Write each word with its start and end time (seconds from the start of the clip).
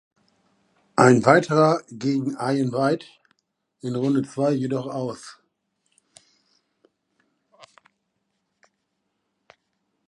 Ein 0.95 1.23
weiterer 1.27 1.83
gegen 1.91 2.31
Ian 2.31 2.71
White 2.71 3.05
in 3.81 3.93
Runde 3.95 4.23
zwei 4.23 4.51
jedoch 4.51 4.87
aus. 4.87 5.37